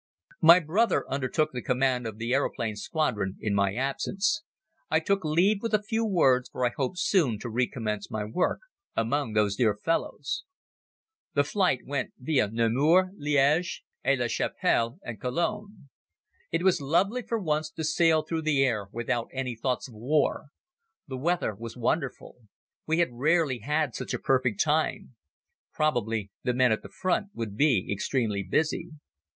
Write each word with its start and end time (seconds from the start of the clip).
My 0.41 0.59
brother 0.59 1.07
undertook 1.11 1.51
the 1.51 1.61
command 1.61 2.07
of 2.07 2.17
the 2.17 2.33
aeroplane 2.33 2.75
squadron 2.75 3.37
in 3.39 3.53
my 3.53 3.75
absence. 3.75 4.41
I 4.89 4.99
took 4.99 5.23
leave 5.23 5.61
with 5.61 5.75
a 5.75 5.83
few 5.83 6.03
words 6.03 6.49
for 6.49 6.65
I 6.65 6.71
hoped 6.75 6.97
soon 6.97 7.37
to 7.37 7.51
recommence 7.51 8.09
my 8.09 8.23
work 8.25 8.61
among 8.95 9.33
those 9.33 9.55
dear 9.57 9.75
fellows. 9.77 10.43
The 11.35 11.43
flight 11.43 11.81
went 11.85 12.13
via 12.17 12.47
Namur, 12.47 13.11
Liège, 13.15 13.81
Aix 14.03 14.19
la 14.19 14.25
Chapelle 14.27 14.97
and 15.03 15.21
Cologne. 15.21 15.89
It 16.51 16.63
was 16.63 16.81
lovely 16.81 17.21
for 17.21 17.37
once 17.39 17.69
to 17.69 17.83
sail 17.83 18.23
through 18.23 18.41
the 18.41 18.63
air 18.63 18.87
without 18.91 19.29
any 19.31 19.55
thoughts 19.55 19.87
of 19.87 19.93
war. 19.93 20.45
The 21.07 21.17
weather 21.17 21.53
was 21.53 21.77
wonderful. 21.77 22.37
We 22.87 22.97
had 22.97 23.09
rarely 23.11 23.59
had 23.59 23.93
such 23.93 24.15
a 24.15 24.19
perfect 24.19 24.63
time. 24.63 25.15
Probably 25.73 26.31
the 26.41 26.55
men 26.55 26.71
at 26.71 26.81
the 26.81 26.89
front 26.89 27.27
would 27.35 27.55
be 27.55 27.87
extremely 27.93 28.41
busy. 28.41 28.89